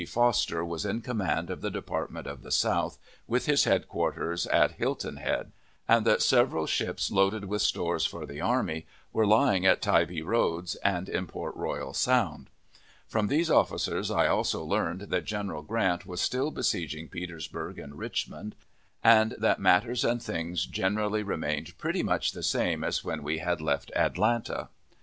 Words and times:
Foster 0.07 0.65
was 0.65 0.83
in 0.83 1.01
command 1.01 1.51
of 1.51 1.61
the 1.61 1.69
Department 1.69 2.25
of 2.25 2.41
the 2.41 2.49
South, 2.51 2.97
with 3.27 3.45
his 3.45 3.65
headquarters 3.65 4.47
at 4.47 4.71
Hilton 4.71 5.17
Head; 5.17 5.51
and 5.87 6.07
that 6.07 6.23
several 6.23 6.65
ships 6.65 7.11
loaded 7.11 7.45
with 7.45 7.61
stores 7.61 8.03
for 8.03 8.25
the 8.25 8.41
army 8.41 8.87
were 9.13 9.27
lying 9.27 9.63
in 9.63 9.75
Tybee 9.77 10.23
Roads 10.23 10.73
and 10.77 11.07
in 11.07 11.27
Port 11.27 11.55
Royal 11.55 11.93
Sound. 11.93 12.49
From 13.07 13.27
these 13.27 13.51
officers 13.51 14.09
I 14.09 14.25
also 14.25 14.63
learned 14.63 15.01
that 15.01 15.25
General 15.25 15.61
Grant 15.61 16.07
was 16.07 16.19
still 16.19 16.49
besieging 16.49 17.07
Petersburg 17.07 17.77
and 17.77 17.95
Richmond, 17.95 18.55
and 19.03 19.35
that 19.37 19.59
matters 19.59 20.03
and 20.03 20.19
things 20.19 20.65
generally 20.65 21.21
remained 21.21 21.77
pretty 21.77 22.01
much 22.01 22.31
the 22.31 22.41
same 22.41 22.83
as 22.83 23.03
when 23.03 23.21
we 23.21 23.37
had 23.37 23.61
left 23.61 23.91
Atlanta. 23.95 24.69